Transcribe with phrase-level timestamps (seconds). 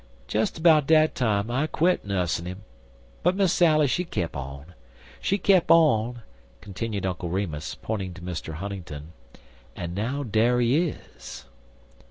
[0.27, 2.63] Des 'bout dat time I quit nuss'n 'im,
[3.21, 4.73] but Miss Sally she kep' on.
[5.21, 6.23] She kep' on,"
[6.59, 8.55] continued Uncle Remus, pointing to Mr.
[8.55, 9.13] Huntingdon,
[9.75, 11.45] "en now dar he is."